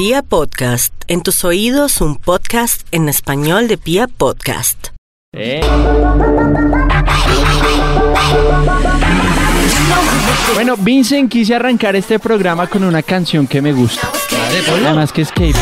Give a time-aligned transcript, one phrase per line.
[0.00, 4.86] Pia Podcast, en tus oídos un podcast en español de Pia Podcast.
[5.36, 5.60] Eh.
[10.54, 14.10] Bueno, Vincent, quise arrancar este programa con una canción que me gusta.
[14.86, 15.54] Además que es K-pop.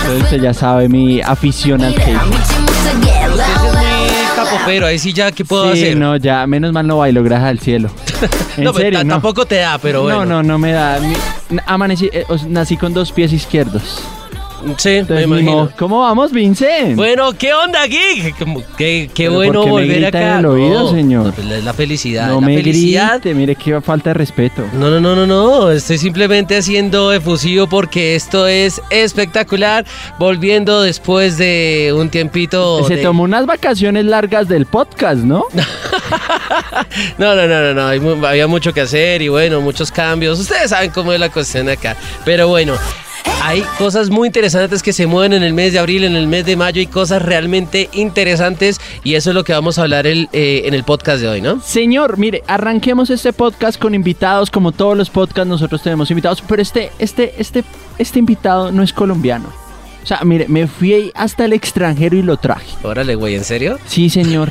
[0.00, 3.17] Entonces usted ya sabe mi afición al K-pop.
[4.74, 5.96] Pero ahí sí ya, ¿qué puedo Sí, hacer?
[5.96, 7.90] no, ya, menos mal no bailo, gracias al cielo.
[8.56, 9.14] En No, pero serio, no.
[9.14, 10.24] tampoco te da, pero bueno.
[10.24, 10.98] No, no, no me da.
[11.00, 14.02] Mi- Amanecí, eh, os- nací con dos pies izquierdos.
[14.76, 15.70] Sí, me Entonces, imagino.
[15.78, 16.96] ¿Cómo vamos, Vincent?
[16.96, 18.32] Bueno, ¿qué onda aquí?
[18.76, 20.32] Qué, bueno ¿por qué volver acá.
[20.34, 21.32] en el oído, No, señor?
[21.32, 22.28] pues la, la felicidad.
[22.28, 23.12] no la me felicidad.
[23.20, 24.64] grite, mire qué falta de respeto.
[24.72, 25.70] No, no, no, no, no.
[25.70, 29.84] Estoy simplemente haciendo efusivo porque esto es espectacular.
[30.18, 32.84] Volviendo después de un tiempito.
[32.88, 35.44] Se de- tomó unas vacaciones largas del podcast, ¿no?
[37.18, 37.86] No, no, no, no, no.
[37.86, 40.38] hay había mucho que hacer y bueno, muchos cambios.
[40.38, 41.96] Ustedes saben cómo es la cuestión acá.
[42.24, 42.74] Pero bueno.
[43.42, 46.44] Hay cosas muy interesantes que se mueven en el mes de abril, en el mes
[46.44, 48.80] de mayo, y cosas realmente interesantes.
[49.04, 51.40] Y eso es lo que vamos a hablar el, eh, en el podcast de hoy,
[51.40, 51.60] ¿no?
[51.60, 56.60] Señor, mire, arranquemos este podcast con invitados, como todos los podcasts nosotros tenemos invitados, pero
[56.60, 57.64] este, este, este,
[57.98, 59.48] este invitado no es colombiano.
[60.02, 62.66] O sea, mire, me fui hasta el extranjero y lo traje.
[62.82, 63.78] Órale, güey, ¿en serio?
[63.86, 64.50] Sí, señor.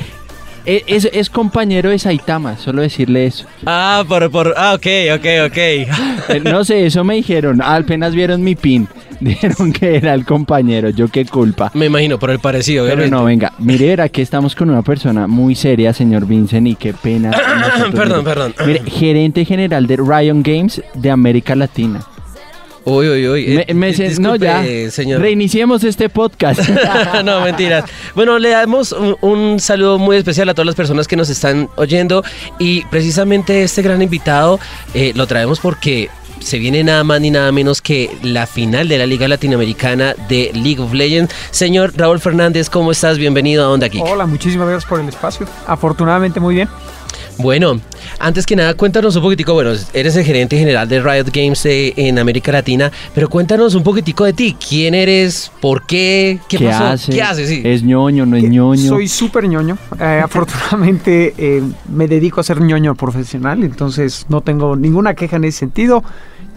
[0.68, 3.46] E- Es, es compañero de Saitama, solo decirle eso.
[3.66, 5.56] Ah, por, por, ah, ok, ok, ok.
[5.56, 7.60] Eh, No sé, eso me dijeron.
[7.62, 8.86] Apenas vieron mi pin.
[9.20, 10.90] Dijeron que era el compañero.
[10.90, 11.72] Yo qué culpa.
[11.74, 15.26] Me imagino, por el parecido, Pero no, venga, mire, verá que estamos con una persona
[15.26, 17.30] muy seria, señor Vincent, y qué pena.
[17.60, 18.54] Nosotros, Perdón, mire, perdón.
[18.66, 22.00] Mire, gerente general de Riot Games de América Latina.
[22.84, 23.64] Uy, uy, uy.
[23.68, 24.90] Me- me eh, se- no, disculpe, ya.
[24.90, 25.20] señor.
[25.20, 26.60] Reiniciemos este podcast.
[27.24, 27.84] no, mentiras.
[28.14, 31.68] Bueno, le damos un, un saludo muy especial a todas las personas que nos están
[31.76, 32.24] oyendo
[32.58, 34.58] y precisamente este gran invitado
[34.94, 36.08] eh, lo traemos porque
[36.40, 40.52] se viene nada más ni nada menos que la final de la Liga Latinoamericana de
[40.54, 41.34] League of Legends.
[41.50, 43.18] Señor Raúl Fernández, ¿cómo estás?
[43.18, 44.04] Bienvenido a Onda Geek.
[44.04, 45.46] Hola, muchísimas gracias por el espacio.
[45.66, 46.68] Afortunadamente muy bien.
[47.38, 47.80] Bueno,
[48.18, 51.94] antes que nada, cuéntanos un poquitico, bueno, eres el gerente general de Riot Games eh,
[51.96, 54.56] en América Latina, pero cuéntanos un poquitico de ti.
[54.68, 55.50] ¿Quién eres?
[55.60, 56.40] ¿Por qué?
[56.48, 56.84] ¿Qué, pasó?
[56.84, 57.12] hace?
[57.12, 57.48] ¿Qué haces?
[57.48, 57.62] Sí.
[57.64, 58.88] ¿Es ñoño, no es ñoño?
[58.88, 59.78] Soy súper ñoño.
[60.00, 65.44] Eh, afortunadamente eh, me dedico a ser ñoño profesional, entonces no tengo ninguna queja en
[65.44, 66.02] ese sentido.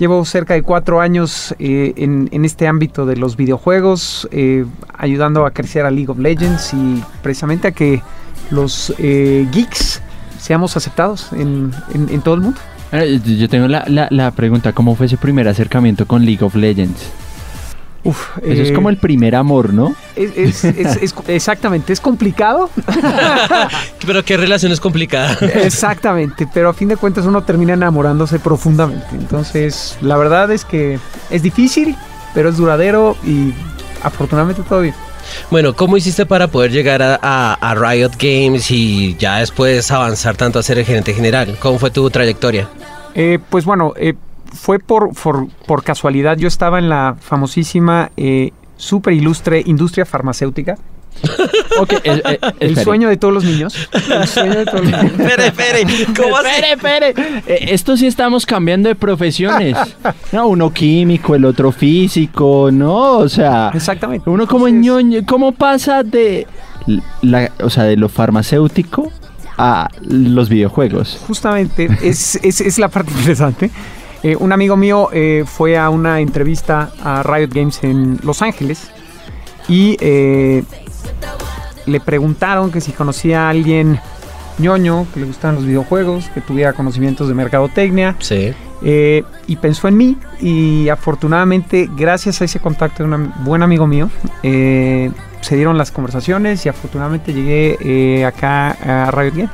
[0.02, 4.66] Llevo cerca de cuatro años eh, en, en este ámbito de los videojuegos, eh,
[4.98, 8.02] ayudando a crecer a League of Legends y precisamente a que
[8.50, 10.02] los eh, geeks
[10.42, 12.60] seamos aceptados en, en- en todo el mundo.
[12.92, 16.56] Eh, Yo tengo la, la- la pregunta, ¿cómo fue ese primer acercamiento con League of
[16.56, 17.02] Legends?
[18.04, 19.94] Uf, Eso es eh, como el primer amor, ¿no?
[20.16, 22.70] es- es- es- es- exactamente, es complicado,
[24.06, 25.34] Pero qué relación es complicada.
[25.42, 29.06] Exactamente, pero a fin de cuentas uno termina enamorándose profundamente.
[29.12, 31.96] Entonces, la verdad es que es difícil,
[32.34, 33.54] pero es duradero y
[34.04, 34.96] afortunadamente todo bien.
[35.50, 40.64] Bueno, ¿cómo hiciste para poder llegar a, Riot Games y ya después avanzar tanto a
[40.64, 41.58] ser el gerente general?
[41.60, 42.70] ¿Cómo fue tu trayectoria?
[43.16, 44.14] Eh, pues bueno, eh,
[44.54, 46.38] fue por, por, por casualidad.
[46.38, 50.78] Yo estaba en la famosísima, eh, súper ilustre industria farmacéutica.
[51.80, 51.94] Ok,
[52.60, 53.90] El sueño de todos los niños.
[54.10, 55.20] El sueño de todos los niños.
[55.20, 55.84] espere, espere,
[56.16, 56.48] ¿cómo así?
[56.72, 57.42] Espere, espere.
[57.48, 59.78] Eh, esto sí estamos cambiando de profesiones.
[60.32, 63.18] No, uno químico, el otro físico, ¿no?
[63.18, 64.30] O sea, Exactamente.
[64.30, 66.48] uno como Entonces, ñoño, ¿cómo pasa de
[67.22, 69.12] la, o sea, de lo farmacéutico
[69.58, 71.20] a los videojuegos?
[71.28, 73.72] Justamente, es, es, es la parte interesante.
[74.24, 78.90] Eh, un amigo mío eh, fue a una entrevista a Riot Games en Los Ángeles
[79.68, 80.64] y eh,
[81.86, 84.00] le preguntaron que si conocía a alguien
[84.60, 88.54] ñoño, que le gustaban los videojuegos, que tuviera conocimientos de mercadotecnia, Sí.
[88.84, 93.88] eh, y pensó en mí y afortunadamente gracias a ese contacto de un buen amigo
[93.88, 94.10] mío
[94.44, 95.12] eh,
[95.42, 98.72] se dieron las conversaciones y afortunadamente llegué eh, acá
[99.08, 99.52] a Riot Games.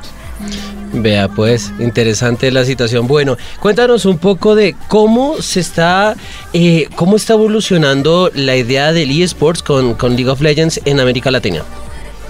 [0.92, 3.06] Vea, pues, interesante la situación.
[3.06, 6.16] Bueno, cuéntanos un poco de cómo se está,
[6.52, 11.30] eh, cómo está evolucionando la idea del eSports con, con League of Legends en América
[11.30, 11.62] Latina.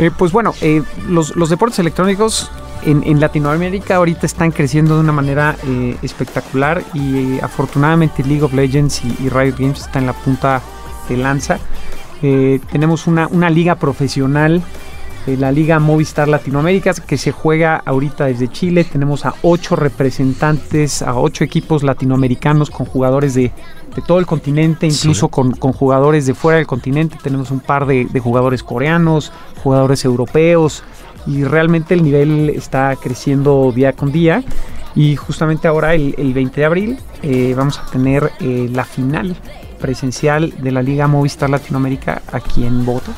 [0.00, 2.50] Eh, pues bueno, eh, los, los deportes electrónicos
[2.84, 8.43] en, en Latinoamérica ahorita están creciendo de una manera eh, espectacular y eh, afortunadamente League
[8.43, 10.62] of Legends y, y Riot Games está en la punta
[11.08, 11.58] de lanza.
[12.22, 14.62] Eh, tenemos una, una liga profesional,
[15.28, 18.84] eh, la Liga Movistar Latinoamérica, que se juega ahorita desde Chile.
[18.84, 23.52] Tenemos a ocho representantes, a ocho equipos latinoamericanos con jugadores de,
[23.94, 25.30] de todo el continente, incluso Sí.
[25.30, 27.16] con, con jugadores de fuera del continente.
[27.22, 29.32] Tenemos un par de, de jugadores coreanos,
[29.62, 30.82] jugadores europeos
[31.26, 34.42] y realmente el nivel está creciendo día con día.
[34.94, 39.36] Y justamente ahora, el, el 20 de abril, eh, vamos a tener eh, la final
[39.78, 43.12] presencial de la Liga Movistar Latinoamérica aquí en Bogotá.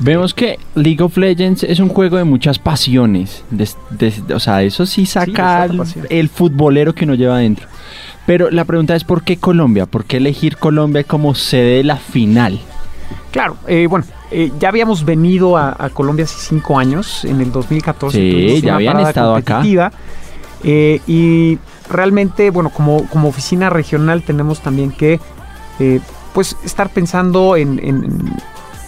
[0.00, 3.44] Vemos que League of Legends es un juego de muchas pasiones.
[3.50, 5.66] de- de- o sea, eso sí saca
[6.10, 7.66] el, futbolero que uno lleva adentro.
[8.26, 9.86] Pero la pregunta es ¿por qué Colombia?
[9.86, 12.58] ¿Por qué elegir Colombia como sede de la final?
[13.30, 17.52] Claro, eh, bueno, eh, ya habíamos venido a, a Colombia hace cinco años, en el
[17.52, 18.18] 2014.
[18.18, 19.60] Sí, ya habían estado acá.
[20.64, 21.58] eh, y
[21.88, 25.20] realmente, bueno, como, como oficina regional tenemos también que,
[25.78, 26.00] eh,
[26.34, 28.32] pues, estar pensando en, en-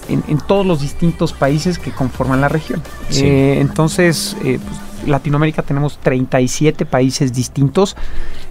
[0.09, 2.83] en- en todos los distintos países que conforman la región.
[3.11, 3.25] Sí.
[3.27, 7.97] Eh, entonces, eh, pues, Latinoamérica tenemos 37 países distintos.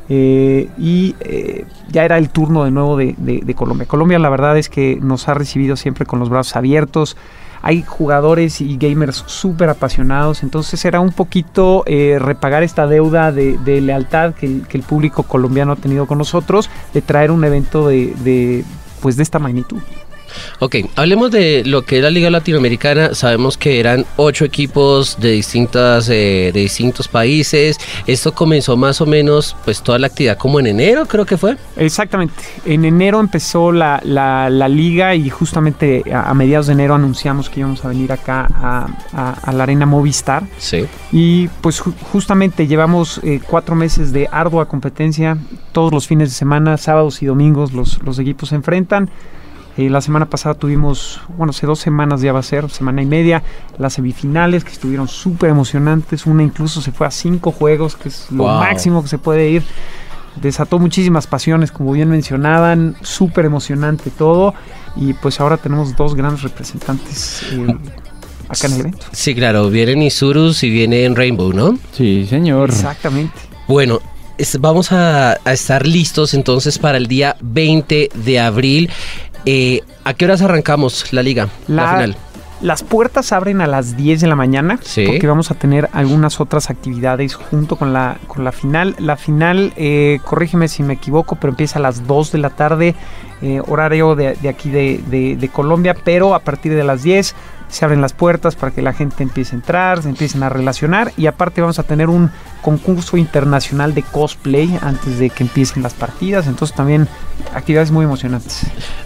[0.09, 3.85] Eh, y eh, ya era el turno de nuevo de, de- de Colombia.
[3.87, 7.17] Colombia la verdad es que nos ha recibido siempre con los brazos abiertos.
[7.61, 13.57] Hay jugadores y gamers súper apasionados, entonces era un poquito eh, repagar esta deuda de,
[13.57, 17.43] de lealtad que el, que el público colombiano ha tenido con nosotros, de traer un
[17.43, 18.63] evento de, de,
[19.01, 19.79] pues de esta magnitud.
[20.59, 23.13] Ok, hablemos de lo que es la Liga Latinoamericana.
[23.13, 27.77] Sabemos que eran ocho equipos de distintas eh, de distintos países.
[28.05, 31.57] Esto comenzó más o menos, pues toda la actividad como en enero, creo que fue.
[31.75, 32.33] Exactamente.
[32.65, 37.49] En enero empezó la, la- la liga y justamente a, a mediados de enero anunciamos
[37.49, 40.43] que íbamos a venir acá a, a- a la Arena Movistar.
[40.57, 40.85] Sí.
[41.11, 45.37] Y pues ju- justamente llevamos eh, cuatro meses de ardua competencia.
[45.71, 49.09] Todos los fines de semana, sábados y domingos, los, los equipos se enfrentan.
[49.77, 53.05] Eh, la semana pasada tuvimos, bueno, hace dos semanas ya va a ser, semana y
[53.05, 53.43] media,
[53.77, 56.25] las semifinales que estuvieron súper emocionantes.
[56.25, 58.55] Una incluso se fue a cinco juegos, que es lo Wow.
[58.59, 59.63] máximo que se puede ir.
[60.41, 64.53] Desató muchísimas pasiones, como bien mencionaban, súper emocionante todo.
[64.95, 67.67] Y pues ahora tenemos dos grandes representantes eh,
[68.49, 69.05] acá en el evento.
[69.11, 71.77] Sí, claro, vienen Isurus y vienen Rainbow, ¿no?
[71.91, 72.69] Sí, señor.
[72.69, 73.33] Exactamente.
[73.67, 73.99] Bueno,
[74.37, 78.89] es- vamos a, a estar listos entonces para el día 20 de abril.
[79.45, 81.47] Eh, ¿A qué horas arrancamos la liga?
[81.67, 82.15] La, La- final.
[82.59, 85.05] Las puertas abren a las 10 de la mañana Sí.
[85.05, 88.95] porque vamos a tener algunas otras actividades junto con la, con la final.
[88.97, 92.95] La final, eh, corrígeme si me equivoco, pero empieza a las 2 de la tarde,
[93.43, 97.35] eh, horario de, de aquí de, de- de Colombia, pero a partir de las 10
[97.69, 101.11] se abren las puertas para que la gente empiece a entrar, se empiecen a relacionar
[101.15, 102.31] y aparte vamos a tener un
[102.61, 107.07] concurso internacional de cosplay antes de que empiecen las partidas, entonces también
[107.53, 108.61] actividades muy emocionantes.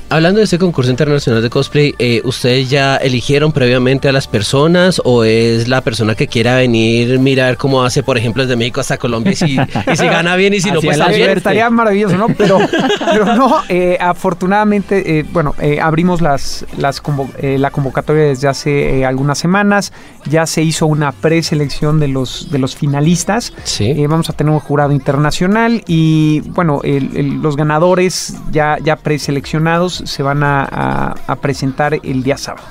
[0.10, 5.02] Hablando de este concurso internacional de cosplay, eh, ¿ustedes ya eligieron previamente a las personas
[5.06, 8.98] o es la persona que quiera venir mirar cómo hace, por ejemplo, desde México hasta
[8.98, 11.30] Colombia y si, y si gana bien y si no, pues también?
[11.30, 12.28] Estaría maravilloso, ¿no?
[12.28, 12.60] Pero,
[13.14, 19.06] pero no, eh, afortunadamente, eh, bueno, eh, abrimos las, las convo- la convocatoria desde hace
[19.06, 19.94] algunas semanas.
[20.26, 23.41] Ya se hizo una preselección de los, de los finalistas.
[23.64, 23.86] Sí.
[23.92, 28.96] Eh, vamos a tener un jurado internacional y, bueno, el- el- los ganadores ya, ya
[28.98, 32.66] preseleccionados se van a, a- a presentar el día sábado.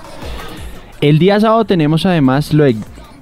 [1.01, 2.77] El día sábado tenemos además lo de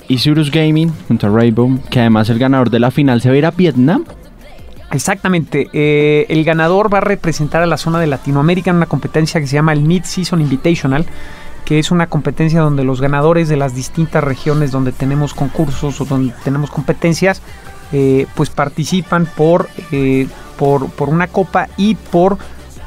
[0.09, 3.39] Isurus Gaming junto a Rainbow, que además el ganador de la final se va a
[3.39, 4.05] ir a Vietnam.
[4.91, 5.69] Exactamente.
[5.73, 9.47] eh, el ganador va a representar a la zona de Latinoamérica en una competencia que
[9.47, 11.05] se llama el Mid-Season Invitational,
[11.69, 16.07] que es una competencia donde los ganadores de las distintas regiones donde tenemos concursos o
[16.07, 17.43] donde tenemos competencias,
[17.93, 22.39] eh, pues participan por, eh, por, por una copa y por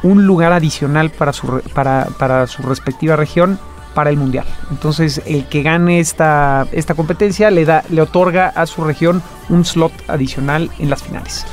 [0.01, 3.59] un lugar adicional para su, para, para su respectiva región
[3.94, 4.47] para el mundial.
[4.71, 9.64] Entonces, el que gane esta, esta competencia le da, le otorga a su región un
[9.64, 11.45] slot adicional en las finales.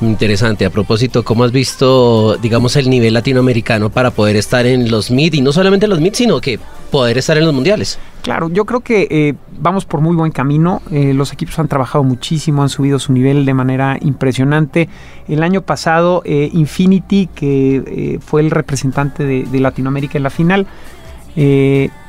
[0.00, 0.64] Interesante.
[0.64, 5.34] A propósito, ¿cómo has visto, digamos, el nivel latinoamericano para poder estar en los MID?
[5.34, 6.60] Y no solamente los MID, sino que
[6.92, 7.98] poder estar en los mundiales.
[8.22, 10.82] Claro, yo creo que eh, vamos por muy buen camino.
[10.92, 14.88] Eh, los equipos han trabajado muchísimo, han subido su nivel de manera impresionante.
[15.26, 20.30] El año pasado, eh, Infinity, que eh, fue el representante de, de Latinoamérica en la
[20.30, 20.66] final,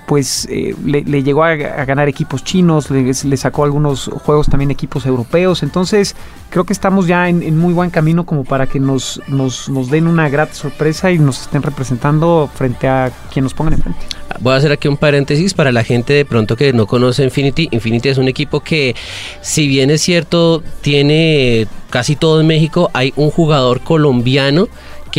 [0.10, 5.06] pues eh, le, le llegó a, ganar equipos chinos, le, sacó algunos juegos también equipos
[5.06, 5.62] europeos.
[5.62, 6.16] Entonces,
[6.50, 10.08] creo que estamos ya en, muy buen camino como para que nos, nos, nos den
[10.08, 14.00] una grata sorpresa y nos estén representando frente a quien nos pongan enfrente.
[14.40, 17.68] Voy a hacer aquí un paréntesis para la gente de pronto que no conoce Infinity.
[17.70, 18.96] Infinity es un equipo que,
[19.42, 24.70] si bien es cierto, tiene casi todo en México, hay un jugador colombiano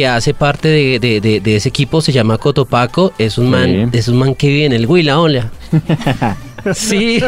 [0.01, 3.91] que hace parte de, de- de- de ese equipo, se llama Cotopaco, es un man,
[3.93, 3.99] Sí.
[3.99, 5.51] es un man que vive en el Huila, hola.
[6.75, 7.21] Sí,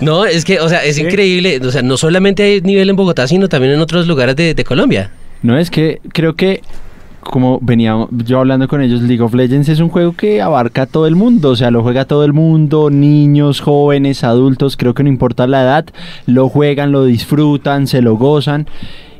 [0.00, 1.02] no, es que, o sea, es Sí.
[1.02, 4.52] increíble, o sea, no solamente hay nivel en Bogotá, sino también en otros lugares de,
[4.54, 5.10] de Colombia.
[5.42, 6.60] No es que creo que
[7.20, 10.86] como venía yo hablando con ellos, League of Legends es un juego que abarca a
[10.86, 15.02] todo el mundo, o sea, lo juega todo el mundo, niños, jóvenes, adultos, creo que
[15.02, 15.86] no importa la edad,
[16.26, 18.66] lo juegan, lo disfrutan, se lo gozan.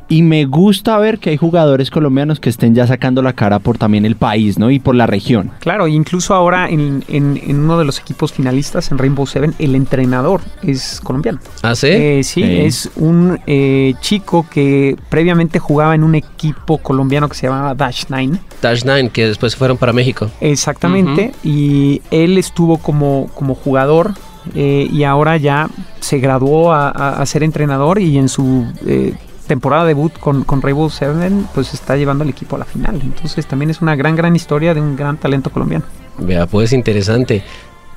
[0.07, 3.79] Y me gusta ver que hay jugadores colombianos que estén ya sacando la cara por
[3.79, 4.69] también el país, ¿no?
[4.69, 5.49] Y por la región.
[5.59, 9.73] Claro, incluso ahora en, en- en uno de los equipos finalistas en Rainbow Seven, el
[9.73, 11.39] entrenador es colombiano.
[11.63, 11.87] ¿Ah, sí?
[11.87, 12.57] Eh, sí, Sí.
[12.59, 18.03] es un eh, chico que previamente jugaba en un equipo colombiano que se llamaba Dash
[18.09, 18.37] Nine.
[18.61, 20.29] Dash 9, que después fueron para México.
[20.39, 21.31] Exactamente.
[21.43, 24.13] Y él estuvo como, como jugador
[24.53, 25.67] eh, y ahora ya
[25.99, 29.13] se graduó a, a- a ser entrenador y en su eh,
[29.47, 32.99] temporada debut con, con Rainbow Seven pues está llevando al equipo a la final.
[33.01, 35.85] Entonces también es una gran, gran historia de un gran talento colombiano.
[36.17, 37.43] Vea, pues interesante.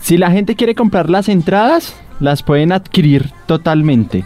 [0.00, 4.24] Si la gente quiere comprar las entradas, las pueden adquirir totalmente.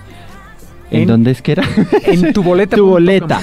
[0.91, 1.65] ¿En, En- dónde es que era?
[2.05, 2.77] En tu boleta.
[2.77, 3.41] Tu boleta.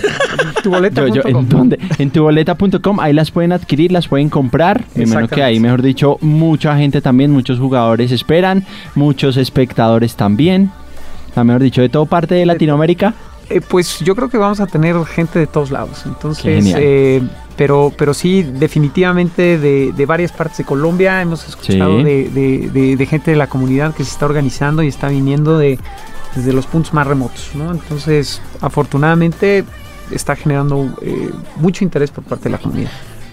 [0.63, 1.07] tu boleta.
[1.07, 1.79] Yo, yo, ¿en dónde?
[1.98, 4.83] En tuboleta.com, ahí las pueden adquirir, las pueden comprar.
[4.93, 10.69] Me imagino que ahí, mejor dicho, mucha gente también, muchos jugadores esperan, muchos espectadores también.
[11.31, 13.13] O sea, mejor dicho, de todo parte de Latinoamérica.
[13.50, 16.03] Eh, pues yo creo que vamos a tener gente de todos lados.
[16.06, 17.22] Entonces, eh,
[17.58, 22.03] pero, pero sí, definitivamente de, de varias partes de Colombia hemos escuchado Sí.
[22.03, 25.79] de- de- de gente de la comunidad que se está organizando y está viniendo de,
[26.36, 27.50] desde los puntos más remotos.
[27.56, 27.72] ¿no?
[27.72, 29.63] Entonces, afortunadamente
[30.12, 32.91] está generando eh, mucho interés por parte de la comunidad.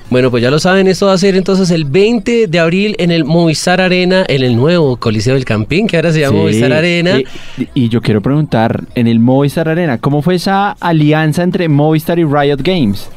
[0.09, 3.11] Bueno, pues ya lo saben, esto va a ser entonces el 20 de abril en
[3.11, 6.73] el Movistar Arena, en el nuevo Coliseo del Campín, que ahora se llama Sí, Movistar
[6.73, 7.19] Arena.
[7.19, 7.27] Y,
[7.75, 12.25] y yo quiero preguntar, en el Movistar Arena, ¿cómo fue esa alianza entre Movistar y
[12.25, 13.09] Riot Games?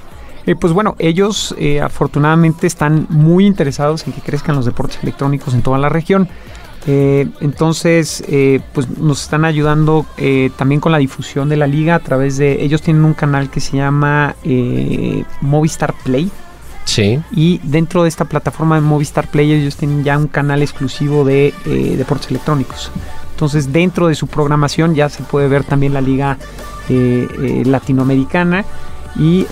[0.48, 5.54] Eh, pues bueno, ellos eh, afortunadamente están muy interesados en que crezcan los deportes electrónicos
[5.54, 6.28] en toda la región.
[6.88, 11.94] Eh, entonces, eh, pues nos están ayudando eh, también con la difusión de la liga
[11.94, 12.64] a través de...
[12.64, 16.32] Ellos tienen un canal que se llama eh, Movistar Play.
[16.90, 17.20] Sí.
[17.32, 21.54] Y dentro de esta plataforma de Movistar Play ellos tienen ya un canal exclusivo de
[21.66, 22.92] eh, deportes electrónicos.
[23.32, 26.38] Entonces dentro de su programación ya se puede ver también la liga
[26.90, 28.66] eh, eh, latinoamericana
[29.16, 29.46] y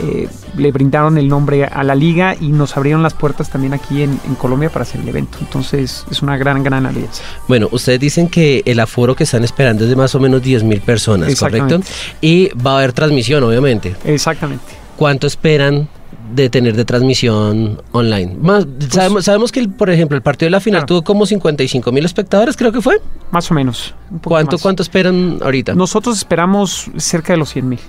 [0.56, 4.20] le brindaron el nombre a la liga y nos abrieron las puertas también aquí en,
[4.25, 5.39] en Colombia para hacer el evento.
[5.41, 7.24] Entonces es una gran, gran alianza.
[7.48, 10.63] Bueno, ustedes dicen que el aforo que están esperando es de más o menos 10
[10.63, 11.82] mil personas, ¿correcto?
[12.22, 13.96] Y va a haber transmisión, obviamente.
[14.06, 14.63] Exactamente.
[14.96, 15.89] ¿Cuánto esperan
[16.34, 18.36] de tener de transmisión online?
[18.41, 21.01] Más, sabemos, sabemos que, el- por ejemplo, el partido de la final Pues Claro.
[21.01, 23.01] tuvo como 55 mil espectadores, creo que fue.
[23.31, 23.93] Más o menos.
[24.12, 24.62] un poco ¿Cuánto, más.
[24.62, 25.74] ¿Cuánto esperan ahorita?
[25.75, 27.79] Nosotros esperamos cerca de los 100 mil.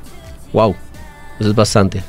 [0.53, 0.75] Wow,
[1.41, 2.03] eso es bastante.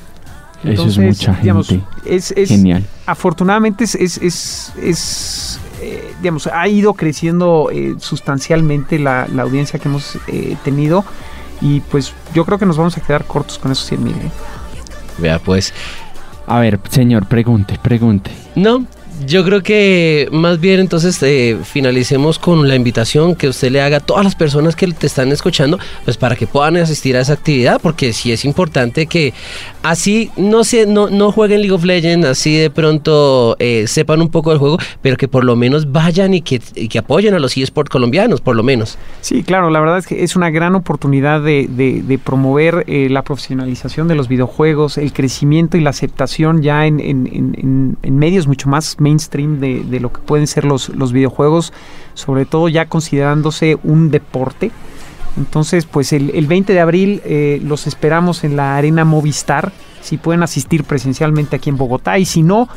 [0.64, 1.82] Eso es mucha gente.
[2.06, 2.84] es, es- Genial.
[3.06, 9.80] afortunadamente es, es, es- es, eh, digamos, ha ido creciendo eh, sustancialmente la, la audiencia
[9.80, 11.06] que hemos eh, tenido
[11.62, 14.16] y pues yo creo que nos vamos a quedar cortos con esos 100 mil.
[15.18, 15.74] Vea, pues.
[16.50, 18.32] A ver, señor, pregunte, pregunte.
[18.56, 18.88] No,
[19.30, 23.98] yo creo que más bien entonces eh, finalicemos con la invitación que usted le haga
[23.98, 27.34] a todas las personas que te están escuchando, pues para que puedan asistir a esa
[27.34, 29.34] actividad, porque sí es importante que
[29.84, 34.30] así no se, no, no jueguen League of Legends, así de pronto eh, sepan un
[34.30, 37.40] poco del juego, pero que por lo menos vayan y que, y que apoyen a
[37.40, 38.98] los eSports colombianos, por lo menos.
[39.22, 43.08] Sí, claro, la verdad es que es una gran oportunidad de, de- de promover eh,
[43.12, 48.18] la profesionalización de los videojuegos, el crecimiento y la aceptación ya en, en- en- en-
[48.18, 49.19] medios mucho más mainstream
[49.60, 51.74] de, de lo que pueden ser los, los videojuegos,
[52.14, 54.72] sobre todo ya considerándose un deporte.
[55.38, 59.72] Entonces, pues el, el 20 de abril eh, los esperamos en la Arena Movistar,
[60.02, 62.68] si pueden asistir presencialmente aquí en Bogotá y si no,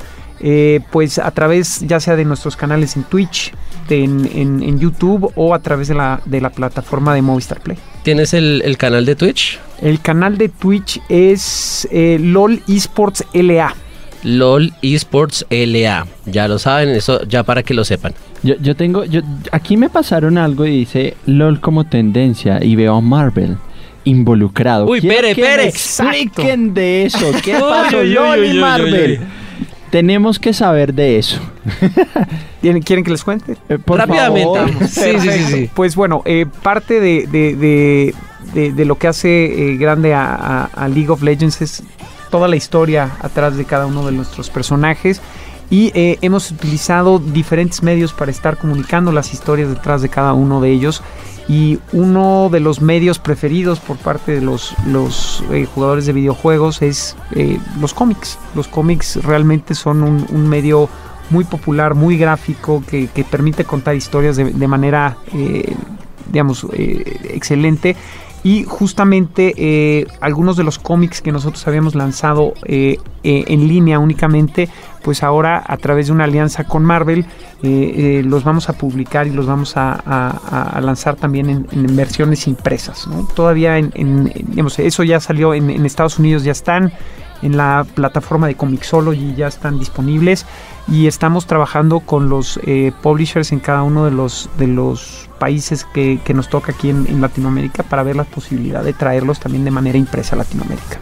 [0.40, 3.52] eh, pues a través ya sea de nuestros canales en Twitch,
[3.88, 7.60] de- en, en- en YouTube o a través de la, de la plataforma de Movistar
[7.60, 7.78] Play.
[8.02, 9.58] ¿Tienes el, el canal de Twitch?
[9.80, 13.74] El canal de Twitch es eh, LOL Esports LA.
[14.22, 16.06] LOL Esports LA.
[16.26, 18.14] Ya lo saben, eso ya para que lo sepan.
[18.42, 19.20] Yo, yo tengo, yo,
[19.52, 23.56] aquí me pasaron algo y dice LOL como tendencia y veo a Marvel
[24.04, 24.86] involucrado.
[24.86, 25.62] Uy, Quiero pere, que pere.
[25.64, 27.30] me expliquen de eso.
[27.44, 27.98] ¿Qué pasó?
[27.98, 29.20] uy, uy, LOL uy, y Marvel.
[29.90, 31.38] Tenemos que saber de eso.
[32.62, 33.56] ¿Quieren, quieren que les cuente?
[33.68, 34.58] Eh, por Rápidamente.
[34.58, 34.88] favor.
[34.88, 35.70] Sí, sí, sí, sí.
[35.74, 38.14] Pues bueno, eh, parte de, de- de-
[38.54, 41.82] de- de lo que hace eh, grande a, a- a League of Legends es
[42.32, 45.20] toda la historia atrás de cada uno de nuestros personajes.
[45.70, 50.60] Y eh, hemos utilizado diferentes medios para estar comunicando las historias detrás de cada uno
[50.60, 51.02] de ellos.
[51.46, 56.80] Y uno de los medios preferidos por parte de los, los eh, jugadores de videojuegos
[56.82, 58.38] es eh, los cómics.
[58.54, 60.88] Los cómics realmente son un, medio
[61.30, 65.16] muy popular, muy gráfico, que, permite contar historias de, manera,
[66.30, 67.96] digamos, excelente.
[68.44, 74.00] Y justamente eh, algunos de los cómics que nosotros habíamos lanzado eh, eh, en línea
[74.00, 74.68] únicamente,
[75.02, 77.20] pues ahora a través de una alianza con Marvel
[77.62, 83.06] eh, eh, los vamos a publicar y los vamos a, lanzar también en, versiones impresas.
[83.06, 83.28] ¿no?
[83.34, 84.32] Todavía en, en-
[84.78, 86.92] eso ya salió en, en Estados Unidos, ya están
[87.42, 90.46] en la plataforma de Comixology, ya están disponibles
[90.88, 95.84] y estamos trabajando con los eh, publishers en cada uno de los, de los países
[95.94, 99.64] que, que nos toca aquí en, en Latinoamérica para ver la posibilidad de traerlos también
[99.64, 100.98] de manera impresa a Latinoamérica.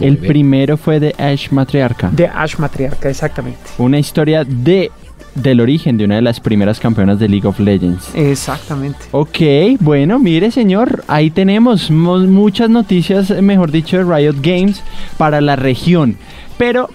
[0.00, 0.28] El bien.
[0.32, 2.08] primero fue de Ash Matriarca.
[2.12, 3.60] De Ash Matriarca, exactamente.
[3.78, 4.90] Una historia de
[5.32, 8.10] del origen de una de las primeras campeonas de League of Legends.
[8.16, 8.98] Exactamente.
[9.12, 9.38] Ok,
[9.78, 14.82] bueno, mire señor, ahí tenemos mo- muchas noticias, mejor dicho, de Riot Games
[15.18, 16.16] para la región.
[16.58, 16.90] Pero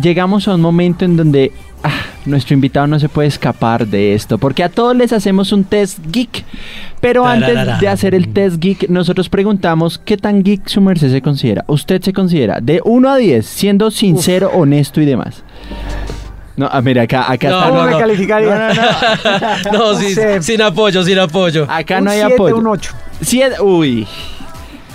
[0.00, 1.90] llegamos a un momento en donde ah,
[2.24, 5.98] nuestro invitado no se puede escapar de esto, porque a todos les hacemos un test
[6.10, 6.44] geek.
[7.00, 7.78] Pero antes Tararara.
[7.78, 11.64] de hacer el test geek, nosotros preguntamos qué tan geek su merced se considera.
[11.68, 15.42] ¿Usted se considera de 1 a 10, siendo sincero, honesto y demás?
[16.56, 17.68] No, ah, mira, acá, acá No, está.
[17.68, 17.98] ¿Cómo no, me no.
[17.98, 18.72] calificaría?
[19.72, 20.00] No, No
[20.42, 21.66] sin apoyo, sin apoyo.
[21.68, 22.56] Acá un no hay 7, apoyo.
[22.56, 22.92] un 8.
[23.20, 24.06] Siete- uy.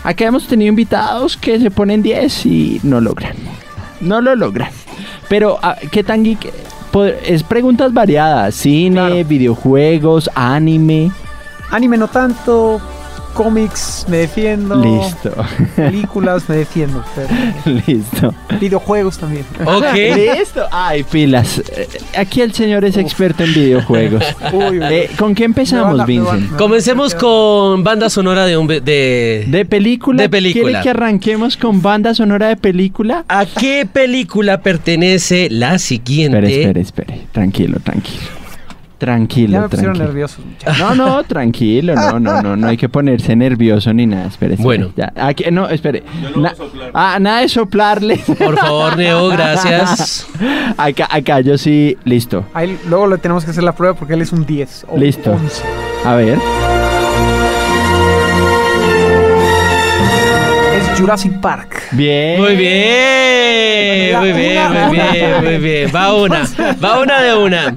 [0.04, 3.36] Acá hemos tenido invitados que se ponen 10 y no logran.
[4.00, 4.72] No lo logran.
[5.32, 6.52] Pero, ah, ¿qué tan geek?
[7.26, 8.54] Es preguntas variadas.
[8.54, 9.16] Cine, Claro.
[9.24, 11.10] videojuegos, anime.
[11.70, 12.82] Anime no tanto,
[13.34, 14.76] cómics me defiendo.
[14.76, 15.34] Listo.
[15.76, 17.28] Películas me defiendo, pero
[17.88, 18.34] Listo.
[18.60, 19.46] videojuegos también.
[19.66, 19.94] Ok.
[20.38, 20.66] Listo.
[20.72, 21.60] Ay, pilas.
[21.76, 24.24] Eh, Aquí el señor es experto en videojuegos.
[24.54, 26.56] Uy, uy, Eh, ¿Con qué empezamos, Vincent?
[26.58, 28.68] Comencemos con banda sonora de un...
[28.68, 29.46] be- De...
[29.48, 30.22] ¿De película?
[30.22, 30.64] De película.
[30.64, 33.26] ¿Quiere que arranquemos con banda sonora de película?
[33.28, 36.38] ¿A qué película pertenece la siguiente?
[36.40, 37.22] Espere, espere, espere.
[37.32, 38.22] Tranquilo, tranquilo.
[39.02, 40.06] Tranquilo, Ya me pusieron tranquilo.
[40.06, 40.78] nerviosos, muchachos.
[40.80, 44.54] No, no, tranquilo, no, no, no, no hay que ponerse nervioso ni nada, espere.
[44.54, 44.64] espere.
[44.64, 44.92] Bueno.
[44.96, 46.04] Ya, aquí- no, espere.
[46.36, 46.54] Na-
[46.94, 48.18] ah, nada de soplarle.
[48.38, 50.28] Por favor, Neo, gracias.
[50.78, 52.46] acá, acá yo sí, listo.
[52.54, 54.86] A él luego le tenemos que hacer la prueba porque él es un 10.
[54.90, 55.32] o Listo.
[55.32, 55.64] 11.
[56.06, 56.38] A ver.
[61.02, 61.82] Jurassic Park.
[61.92, 62.40] Bien.
[62.40, 65.12] Muy bien, muy bien, Una, muy una.
[65.12, 65.92] bien, muy bien.
[65.96, 66.48] Va una,
[66.84, 67.76] va una de una.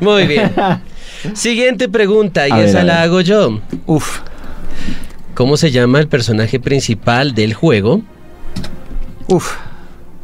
[0.00, 0.52] Muy bien.
[1.34, 3.60] Siguiente pregunta, y A esa la hago yo.
[3.86, 4.20] Uf.
[5.34, 8.02] ¿Cómo se llama el personaje principal del juego?
[9.28, 9.54] Uf.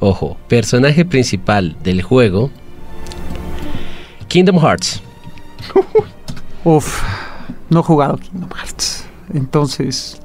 [0.00, 2.50] Ojo, personaje principal del juego.
[4.28, 5.00] Kingdom Hearts.
[6.64, 7.02] Uf.
[7.70, 9.06] No he jugado Kingdom Hearts.
[9.32, 10.19] Entonces.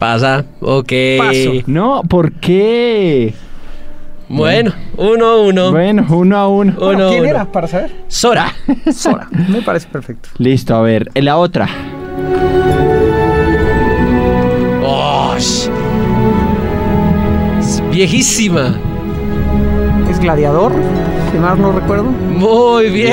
[0.00, 0.92] Pasa, ok.
[1.18, 1.50] Paso.
[1.66, 3.34] No, ¿por qué?
[4.30, 5.70] Bueno, uno, uno.
[5.72, 6.72] Bueno, uno a uno.
[6.74, 7.28] Uno, Bueno, ¿Quién uno.
[7.30, 7.90] era para saber?
[8.08, 8.50] Sora.
[8.94, 9.28] Sora.
[9.30, 10.30] Me parece perfecto.
[10.38, 11.68] Listo, a ver, la otra.
[14.82, 15.70] Oh, es
[17.92, 18.78] viejísima.
[20.10, 20.72] ¿Es gladiador?
[21.30, 22.04] Si más no recuerdo.
[22.04, 23.10] Muy bien.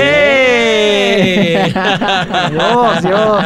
[2.52, 3.44] Dios, Dios.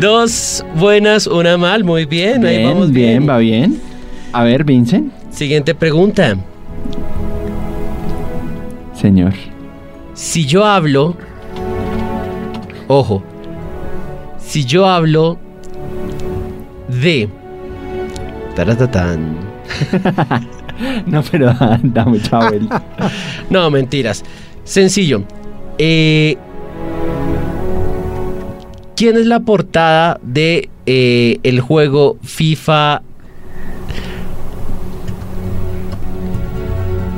[0.00, 1.82] Dos buenas, una mal.
[1.84, 2.44] Muy bien.
[2.44, 3.28] ahí Bien, vamos bien, bien.
[3.30, 3.80] va bien.
[4.32, 5.12] A ver, Vincent.
[5.30, 6.36] Siguiente pregunta.
[8.94, 9.32] Señor.
[10.14, 11.16] Si yo hablo.
[12.86, 13.22] Ojo.
[14.38, 15.38] Si yo hablo
[16.88, 17.28] de.
[18.54, 19.36] Taratatán.
[21.06, 22.82] No, pero da, da mucha vuelta.
[23.48, 24.24] No, mentiras.
[24.64, 25.24] Sencillo.
[25.78, 26.36] Eh,
[28.96, 33.02] ¿Quién es la portada de eh, el juego FIFA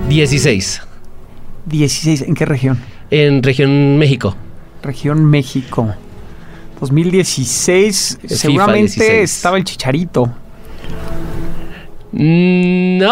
[0.08, 0.82] 16
[1.66, 2.22] 16.
[2.22, 2.78] ¿En qué región?
[3.10, 4.34] en región México?
[4.82, 5.94] Región México.
[6.80, 8.18] 2016.
[8.22, 9.36] FIFA seguramente 16.
[9.36, 10.32] estaba el Chicharito.
[12.12, 13.08] ¡No!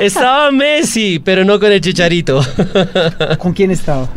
[0.00, 2.40] Estaba Messi, pero no con el chicharito.
[3.38, 4.08] ¿Con quién estaba?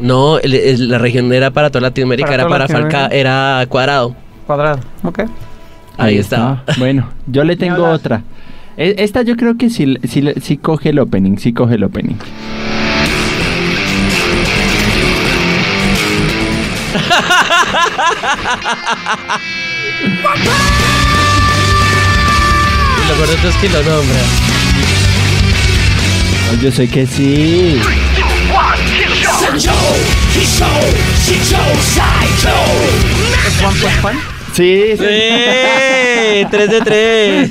[0.00, 3.64] No, el- el- la región era para toda Latinoamérica, Para era toda para Falca, era
[3.68, 4.14] cuadrado.
[4.46, 4.80] Cuadrado.
[5.02, 5.20] Ok.
[5.96, 6.62] Ahí, está.
[6.78, 8.22] Bueno, yo le tengo otra.
[8.76, 12.16] E- Esta yo creo que sí, sí, sí coge el opening, sí coge el opening.
[23.08, 24.20] Lo todo es que lo nombra.
[26.52, 27.80] No, yo sé que sí.
[33.46, 34.16] ¿Es Juan Juan Juan?
[34.52, 34.96] Sí, sí.
[34.98, 36.46] ¡Sí!
[36.50, 37.50] ¡Tres de tres!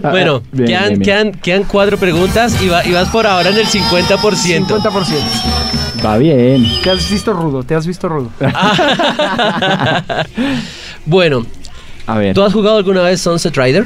[0.02, 1.02] Bueno, Bien, quedan, bien, bien.
[1.02, 4.18] Quedan, quedan cuatro preguntas y, va- y vas por ahora en el 50%.
[4.18, 6.04] 50%.
[6.04, 6.64] Va bien.
[6.82, 8.30] Te has visto rudo, te has visto rudo.
[11.06, 11.44] Bueno,
[12.06, 12.34] A ver.
[12.34, 13.84] ¿Tú has jugado alguna vez Sunset Rider?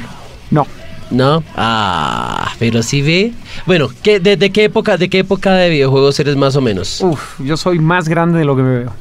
[0.51, 0.65] No.
[1.13, 1.43] No.
[1.55, 3.31] Ah, pero sí ve.
[3.65, 7.01] Bueno, ¿qué, de, de qué época, de qué época de videojuegos eres más o menos?
[7.01, 8.93] Uf, yo soy más grande de lo que me veo.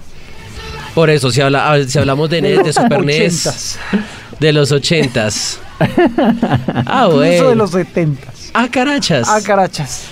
[0.94, 3.78] Por eso, si, habla, a ver, si hablamos de, NES, de Super NES,
[4.38, 5.58] de los ochentas.
[6.86, 7.54] Ah, Incluso de bueno.
[7.54, 8.50] los setentas.
[8.54, 9.26] Ah, carachas.
[9.28, 10.02] Ah, carachas.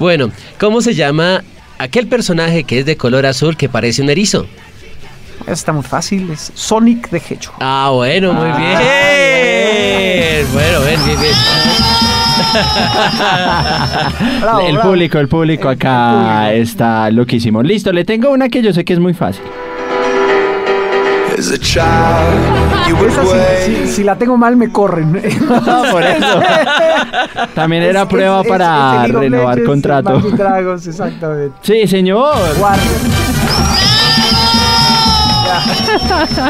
[0.00, 1.44] Bueno, ¿cómo se llama
[1.78, 4.46] aquel personaje que es de color azul que parece un erizo?
[5.46, 6.30] Está muy fácil.
[6.30, 7.54] Es Sonic the Hedgehog.
[7.60, 8.78] Ah, bueno, muy Ah, bien.
[10.52, 11.34] Bueno, bien, bien, bien.
[14.40, 14.88] Bravo, el bravo.
[14.90, 17.62] público, el público El- acá está loquísimo.
[17.62, 19.42] Listo, le tengo una que yo sé que es muy fácil.
[21.38, 23.22] As a child, you Esa
[23.64, 25.12] si, si- si la tengo mal me corren.
[25.90, 26.40] Por eso.
[27.54, 30.18] También era Es- prueba es- para es renovar Legends, contrato.
[30.20, 31.56] Dragons, exactamente.
[31.62, 32.34] Sí, señor.
[32.58, 32.84] Warrior.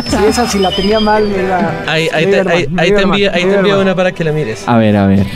[0.08, 3.44] Si esa si la tenía mal me iba Ahí, ahí te, ahí- ahí envío, ahí
[3.44, 4.64] te una para que la mires.
[4.66, 5.26] A ver, a ver.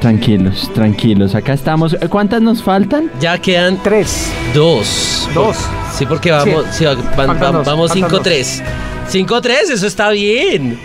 [0.00, 1.34] Tranquilos, tranquilos.
[1.34, 1.96] Acá estamos.
[2.10, 3.10] ¿Cuántas nos faltan?
[3.20, 4.30] Ya quedan Tres.
[4.52, 5.28] dos.
[5.32, 5.56] Dos.
[5.96, 8.62] Sí, porque vamos, sí, van- Faltan van- dos, vamos faltan 5-3.
[9.10, 10.78] 5-3, eso está bien.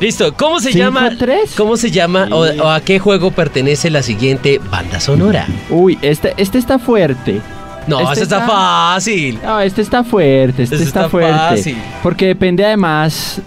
[0.00, 1.10] Listo, ¿cómo se llama?
[1.10, 1.54] 5-3?
[1.56, 5.46] ¿Cómo se llama o, o a qué juego pertenece la siguiente banda sonora?
[5.70, 7.40] Uy, este, este está fuerte.
[7.86, 9.38] No, Este eso está está- fácil.
[9.42, 11.32] No, este está fuerte, este Este está, está fuerte.
[11.38, 11.76] fácil.
[12.02, 13.40] Porque depende además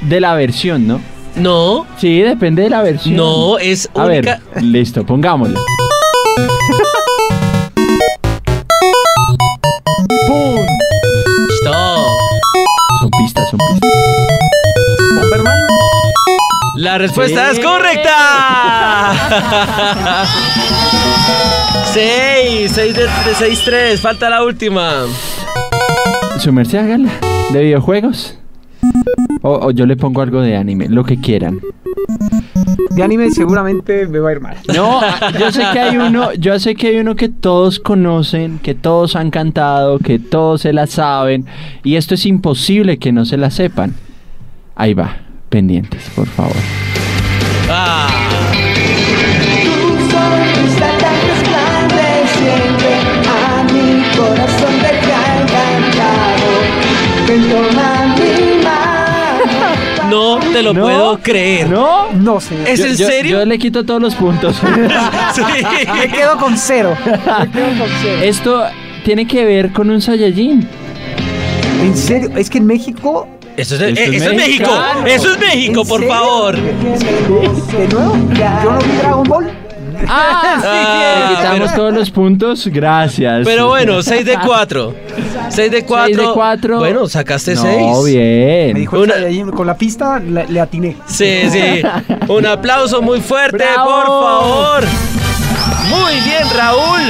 [0.00, 1.00] de la versión, ¿no?
[1.36, 3.16] No, Sí, depende de la versión.
[3.16, 4.40] no, es A única.
[4.54, 5.60] ver, listo, pongámosla.
[10.26, 10.56] ¡Pum!
[11.60, 12.06] Stop.
[13.00, 13.90] Son pistas, son pistas.
[15.20, 15.58] Bomberman.
[16.76, 17.60] La respuesta Sí.
[17.60, 18.14] es correcta.
[22.48, 24.00] 6, 6 de 6, 3.
[24.00, 25.02] Falta la última.
[26.38, 27.10] Su merced, hágala.
[27.52, 28.38] ¿De videojuegos?
[29.42, 31.60] O, o yo le pongo algo de anime, lo que quieran.
[32.92, 34.56] De anime seguramente me va a ir mal.
[34.74, 35.02] No,
[35.38, 39.14] yo sé que hay uno, yo sé que hay uno que todos conocen, que todos
[39.14, 41.44] han cantado, que todos se la saben,
[41.84, 43.94] y esto es imposible que no se la sepan.
[44.74, 45.18] Ahí va,
[45.50, 46.56] pendientes, por favor.
[47.68, 48.08] Ah,
[60.10, 60.80] no te lo ¿No?
[60.82, 61.68] puedo creer.
[61.68, 62.10] ¿No?
[62.12, 62.54] No sé.
[62.66, 63.38] ¿Es Yo- en yo- serio?
[63.40, 64.56] Yo le quito todos los puntos.
[65.34, 65.42] Sí.
[65.94, 66.96] Me quedo con cero.
[67.04, 68.20] Me quedo con cero.
[68.22, 68.64] Esto
[69.04, 70.66] tiene que ver con un Saiyajin.
[71.82, 73.28] En serio, es que en México.
[73.56, 74.70] Eso es, eh, eso es México.
[75.06, 76.14] Eso es México, ¿en por serio?
[76.14, 76.56] favor.
[76.56, 78.16] ¿De nuevo?
[78.38, 79.50] ¿Yo no vi Dragon Ball?
[80.08, 80.60] ¡Ah!
[80.64, 83.42] Ah, le quitamos pero- todos los puntos, gracias.
[83.44, 84.94] Pero bueno, 6 de 4.
[85.50, 86.06] 6 de 4.
[86.06, 86.78] Seis de cuatro.
[86.78, 87.78] Bueno, sacaste 6.
[87.80, 88.72] No, bien.
[88.74, 89.14] Me dijo Una-
[89.54, 90.96] con la pista le, le atiné.
[91.06, 91.82] Sí, sí.
[92.28, 93.90] Un aplauso muy fuerte, ¡Bravo!
[93.90, 94.84] por favor.
[95.88, 97.00] Muy bien, Raúl.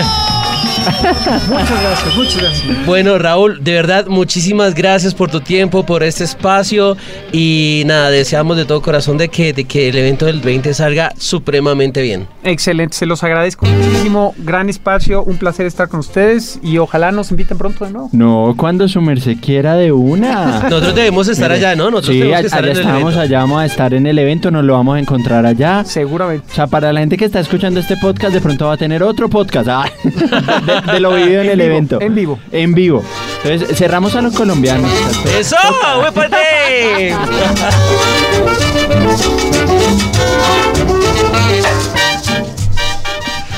[0.78, 2.86] Muchas gracias, muchas gracias.
[2.86, 6.96] Bueno, Raúl, de verdad, muchísimas gracias por tu tiempo, por este espacio.
[7.32, 11.12] Y nada, deseamos de todo corazón de que, de que el evento del 20 salga
[11.18, 12.26] supremamente bien.
[12.44, 14.34] Excelente, se los agradezco muchísimo.
[14.38, 18.08] Gran espacio, un placer estar con ustedes y ojalá nos inviten pronto de nuevo.
[18.12, 20.60] No, cuando su merced quiera de una.
[20.68, 21.90] Nosotros debemos estar allá, ¿no?
[21.90, 23.20] Nosotros sí, tenemos que allá estar en el estamos, evento.
[23.20, 25.84] allá vamos a estar en el evento, nos lo vamos a encontrar allá.
[25.84, 26.46] Seguramente.
[26.50, 29.02] O sea, para la gente que está escuchando este podcast, de pronto va a tener
[29.02, 29.84] otro podcast ah,
[30.68, 32.00] de, de lo vivido en, En el vivo, evento.
[32.00, 32.38] en vivo.
[32.52, 33.04] En vivo.
[33.42, 34.90] Entonces, cerramos a los colombianos.
[35.38, 35.56] ¡Eso!
[36.02, 37.14] ¡Huépate!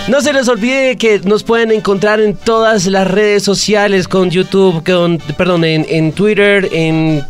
[0.08, 4.82] No se les olvide que nos pueden encontrar en todas las redes sociales, con YouTube,
[4.84, 7.24] con, perdón, en, en Twitter, en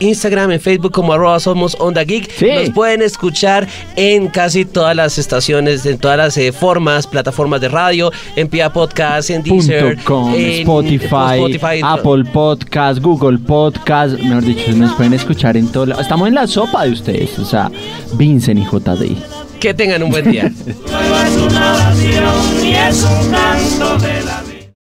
[0.00, 2.30] Instagram, en Facebook como arroba somos Onda Geek.
[2.30, 2.48] Sí.
[2.54, 7.68] Nos pueden escuchar en casi todas las estaciones, en todas las eh, formas, plataformas de
[7.68, 14.44] radio, en Pia Podcast, en Deezer, com, en Spotify, Spotify, Apple Podcast, Google Podcast, mejor
[14.44, 15.98] dicho, nos pueden escuchar en todo.
[16.00, 17.70] Estamos en la sopa de ustedes, o sea,
[18.14, 19.16] Vincent y JD.
[19.60, 20.46] Que tengan un buen día.
[20.46, 24.47] Es una oración ni es un canto de la